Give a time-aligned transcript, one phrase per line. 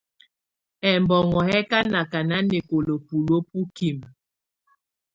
[0.91, 4.07] Ɛbɔnɔ̀ yɛ̀ kà nakà nanɛkɔ̀la buluǝ́ bukimǝ.